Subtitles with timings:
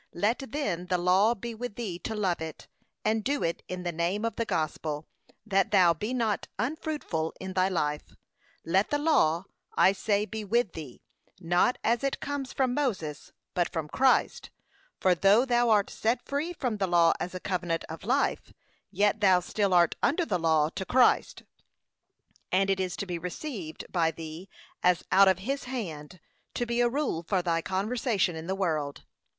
[0.15, 2.67] Let then the law be with thee to love it,
[3.05, 5.05] and do it in the spirit of the gospel,
[5.45, 8.15] that thou be not unfruitful in thy life.
[8.65, 9.43] Let the law,
[9.77, 11.03] I say, be with thee,
[11.39, 14.49] not as it comes from Moses, but from Christ;
[14.99, 18.51] for though thou art set free from the law as a covenant of life,
[18.89, 21.43] yet thou still art under the law to Christ;
[22.51, 24.49] and it is to be received by thee
[24.81, 26.19] as out of his hand,
[26.55, 29.03] to be a rule for thy conversation in the world.